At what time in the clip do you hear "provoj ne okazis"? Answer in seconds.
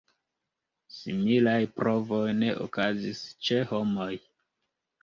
1.81-3.25